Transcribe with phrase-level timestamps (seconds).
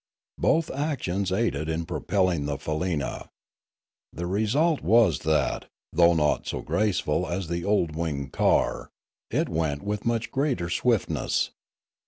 [0.39, 3.27] Both actions aided in propelling the faleena.
[4.11, 8.89] The result was that, though not so graceful as the old winged car,
[9.29, 11.51] it went with much greater swift ness.